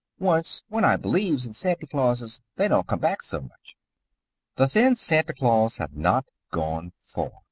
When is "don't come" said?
2.67-2.97